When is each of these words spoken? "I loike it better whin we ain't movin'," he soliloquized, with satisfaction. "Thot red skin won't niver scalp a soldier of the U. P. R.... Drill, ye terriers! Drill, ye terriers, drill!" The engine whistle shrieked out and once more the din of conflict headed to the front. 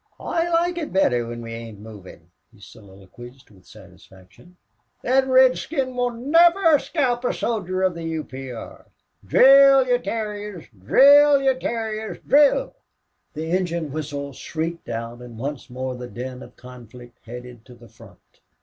"I 0.19 0.49
loike 0.49 0.79
it 0.79 0.91
better 0.91 1.27
whin 1.27 1.43
we 1.43 1.53
ain't 1.53 1.77
movin'," 1.77 2.31
he 2.51 2.59
soliloquized, 2.59 3.51
with 3.51 3.67
satisfaction. 3.67 4.57
"Thot 5.03 5.27
red 5.27 5.59
skin 5.59 5.93
won't 5.95 6.25
niver 6.25 6.79
scalp 6.79 7.23
a 7.23 7.31
soldier 7.31 7.83
of 7.83 7.93
the 7.93 8.01
U. 8.05 8.23
P. 8.23 8.49
R.... 8.49 8.87
Drill, 9.23 9.85
ye 9.85 9.99
terriers! 9.99 10.65
Drill, 10.75 11.43
ye 11.43 11.53
terriers, 11.53 12.17
drill!" 12.25 12.73
The 13.35 13.51
engine 13.51 13.91
whistle 13.91 14.33
shrieked 14.33 14.89
out 14.89 15.21
and 15.21 15.37
once 15.37 15.69
more 15.69 15.93
the 15.93 16.07
din 16.07 16.41
of 16.41 16.55
conflict 16.55 17.19
headed 17.27 17.63
to 17.65 17.75
the 17.75 17.87
front. 17.87 18.39